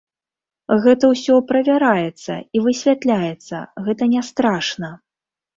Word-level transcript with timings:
Гэта 0.85 1.03
ўсё 1.13 1.35
правяраецца 1.51 2.33
і 2.57 2.63
высвятляецца, 2.69 3.63
гэта 3.89 4.09
не 4.15 4.21
страшна. 4.31 4.95